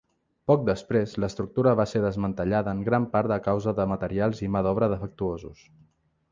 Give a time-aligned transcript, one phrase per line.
[0.51, 4.67] Poc després, l'estructura va ser desmantellada en gran part a causa de materials i mà
[4.69, 5.65] d'obra defectuosos.